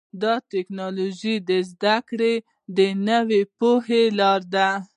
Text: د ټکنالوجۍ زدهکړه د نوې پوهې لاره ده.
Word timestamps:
د 0.21 0.23
ټکنالوجۍ 0.51 1.35
زدهکړه 1.69 2.31
د 2.77 2.79
نوې 3.07 3.41
پوهې 3.59 4.03
لاره 4.19 4.47
ده. 4.55 4.67